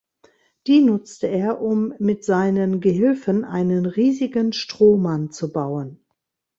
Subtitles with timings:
[0.65, 6.03] Die nutzte er, um mit seinen Gehilfen einen riesigen Strohmann zu bauen.